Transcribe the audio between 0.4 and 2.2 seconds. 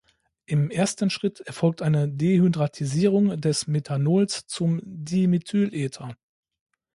Im ersten Schritt erfolgt eine